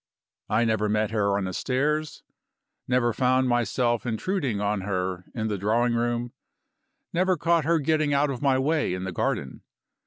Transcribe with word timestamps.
I 0.49 0.65
never 0.65 0.89
met 0.89 1.11
her 1.11 1.37
on 1.37 1.43
the 1.43 1.53
stairs, 1.53 2.23
never 2.87 3.13
found 3.13 3.47
myself 3.47 4.03
intruding 4.03 4.59
on 4.59 4.81
her 4.81 5.25
in 5.35 5.47
the 5.47 5.59
drawing 5.59 5.93
room, 5.93 6.33
never 7.13 7.37
caught 7.37 7.65
her 7.65 7.77
getting 7.77 8.11
out 8.11 8.31
of 8.31 8.41
my 8.41 8.57
way 8.57 8.95
in 8.95 9.03
the 9.03 9.11
garden. 9.11 9.61